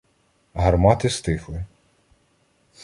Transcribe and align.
Гармати 0.53 1.09
стихли. 1.09 1.65